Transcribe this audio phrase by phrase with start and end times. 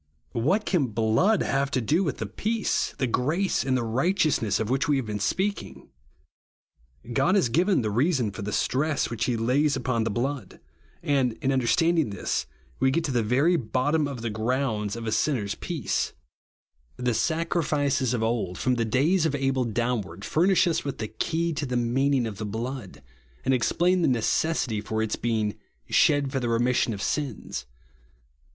[0.33, 4.71] Whai: can hloocl have to do with the peace, the grace, and the righteousness of
[4.71, 5.89] which we have been speaking?
[7.13, 10.59] God has given the reason for the stress which he lays upon the blood;
[11.03, 12.47] and, in understanding this,
[12.79, 16.13] we get to the very bottom of the grounds of a sinner 8 peace.
[16.97, 17.13] 52 THE BLOOD OF SPRINKLINJ.
[17.13, 21.53] The sacrifices of old, from the days of Abel downward, furnish lis with ihi3 key
[21.53, 23.03] to the meaning of the blood,
[23.45, 25.53] and explain the necessity for its being
[25.91, 27.67] "shed for the remission of sins."